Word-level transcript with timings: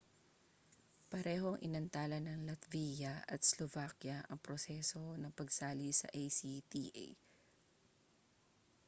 parehong 1.13 1.57
inantala 1.67 2.17
ng 2.21 2.41
latvia 2.49 3.13
at 3.33 3.41
slovakia 3.51 4.17
ang 4.33 4.39
proseso 4.45 4.97
ng 5.17 5.29
pagsali 5.39 5.89
sa 5.99 6.07
acta 6.23 7.05